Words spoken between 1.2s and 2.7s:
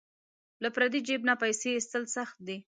نه پیسې ایستل سخت دي.